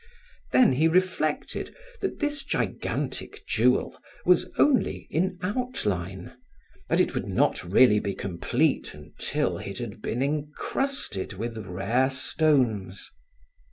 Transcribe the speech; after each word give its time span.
Then 0.51 0.71
he 0.71 0.87
reflected 0.87 1.75
that 1.99 2.17
this 2.19 2.43
gigantic 2.43 3.45
jewel 3.45 3.95
was 4.25 4.49
only 4.57 5.07
in 5.11 5.37
outline, 5.43 6.35
that 6.89 6.99
it 6.99 7.13
would 7.13 7.27
not 7.27 7.63
really 7.63 7.99
be 7.99 8.15
complete 8.15 8.95
until 8.95 9.59
it 9.59 9.77
had 9.77 10.01
been 10.01 10.23
incrusted 10.23 11.33
with 11.33 11.55
rare 11.67 12.09
stones. 12.09 13.11